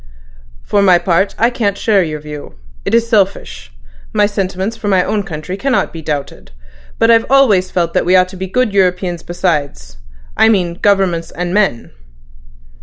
"For 0.63 0.81
my 0.81 0.97
part, 0.97 1.35
I 1.37 1.51
can't 1.51 1.77
share 1.77 2.01
your 2.01 2.19
view. 2.19 2.55
It 2.85 2.95
is 2.95 3.07
selfish. 3.07 3.71
My 4.13 4.25
sentiments 4.25 4.75
for 4.75 4.87
my 4.87 5.03
own 5.03 5.21
country 5.21 5.55
cannot 5.57 5.93
be 5.93 6.01
doubted; 6.01 6.49
but 6.97 7.11
I've 7.11 7.29
always 7.29 7.69
felt 7.69 7.93
that 7.93 8.03
we 8.03 8.15
ought 8.15 8.29
to 8.29 8.35
be 8.35 8.47
good 8.47 8.73
Europeans 8.73 9.21
besides—I 9.21 10.49
mean 10.49 10.79
governments 10.81 11.29
and 11.29 11.53
men." 11.53 11.91